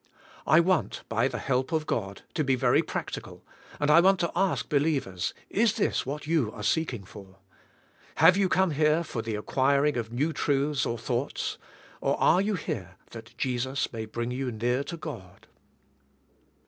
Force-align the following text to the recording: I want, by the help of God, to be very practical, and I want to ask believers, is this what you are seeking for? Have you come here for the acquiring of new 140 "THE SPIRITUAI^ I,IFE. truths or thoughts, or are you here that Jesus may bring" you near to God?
I 0.47 0.59
want, 0.61 1.03
by 1.09 1.27
the 1.27 1.37
help 1.37 1.71
of 1.71 1.85
God, 1.85 2.23
to 2.33 2.43
be 2.43 2.55
very 2.55 2.81
practical, 2.81 3.45
and 3.79 3.91
I 3.91 3.99
want 3.99 4.19
to 4.21 4.31
ask 4.35 4.67
believers, 4.67 5.31
is 5.51 5.73
this 5.75 6.07
what 6.07 6.25
you 6.25 6.51
are 6.53 6.63
seeking 6.63 7.03
for? 7.03 7.37
Have 8.15 8.35
you 8.35 8.49
come 8.49 8.71
here 8.71 9.03
for 9.03 9.21
the 9.21 9.35
acquiring 9.35 9.97
of 9.97 10.11
new 10.11 10.29
140 10.29 10.57
"THE 10.57 10.69
SPIRITUAI^ 10.69 10.69
I,IFE. 10.71 10.77
truths 10.77 10.85
or 10.87 10.97
thoughts, 10.97 11.57
or 12.01 12.19
are 12.19 12.41
you 12.41 12.55
here 12.55 12.95
that 13.11 13.37
Jesus 13.37 13.93
may 13.93 14.05
bring" 14.07 14.31
you 14.31 14.51
near 14.51 14.83
to 14.85 14.97
God? 14.97 15.45